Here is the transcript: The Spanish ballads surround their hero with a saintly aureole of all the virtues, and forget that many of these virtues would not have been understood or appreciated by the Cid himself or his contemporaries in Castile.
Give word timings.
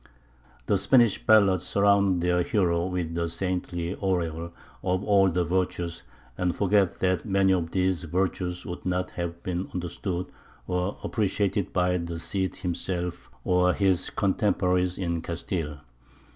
The 0.65 0.79
Spanish 0.79 1.23
ballads 1.23 1.63
surround 1.63 2.23
their 2.23 2.41
hero 2.41 2.87
with 2.87 3.15
a 3.19 3.29
saintly 3.29 3.93
aureole 3.93 4.51
of 4.83 5.03
all 5.03 5.29
the 5.29 5.43
virtues, 5.43 6.01
and 6.39 6.55
forget 6.55 7.01
that 7.01 7.23
many 7.23 7.53
of 7.53 7.69
these 7.69 8.05
virtues 8.05 8.65
would 8.65 8.83
not 8.83 9.11
have 9.11 9.43
been 9.43 9.69
understood 9.75 10.25
or 10.67 10.97
appreciated 11.03 11.71
by 11.71 11.99
the 11.99 12.17
Cid 12.17 12.55
himself 12.55 13.29
or 13.43 13.73
his 13.73 14.09
contemporaries 14.09 14.97
in 14.97 15.21
Castile. 15.21 15.81